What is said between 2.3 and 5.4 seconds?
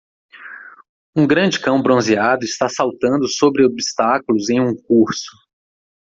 está saltando sobre obstáculos em um curso.